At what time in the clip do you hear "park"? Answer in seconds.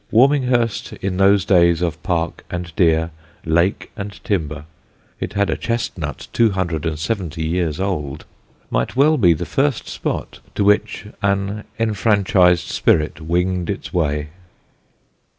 2.01-2.43